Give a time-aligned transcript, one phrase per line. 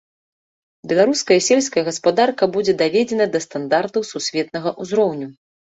[0.91, 5.35] Беларуская сельская гаспадарка будзе даведзена да стандартаў сусветнага ўзроўню.